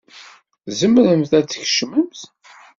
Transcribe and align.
Tzemremt 0.65 1.31
ad 1.39 1.43
d-tkecmemt. 1.45 2.21